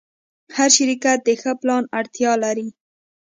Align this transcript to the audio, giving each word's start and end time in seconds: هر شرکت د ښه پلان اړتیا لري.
هر 0.55 0.69
شرکت 0.77 1.19
د 1.23 1.29
ښه 1.41 1.51
پلان 1.61 1.83
اړتیا 1.99 2.31
لري. 2.43 2.67